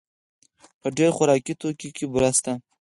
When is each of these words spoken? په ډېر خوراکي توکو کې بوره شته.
په 0.81 0.87
ډېر 0.97 1.09
خوراکي 1.17 1.53
توکو 1.61 1.89
کې 1.97 2.05
بوره 2.11 2.31
شته. 2.37 2.53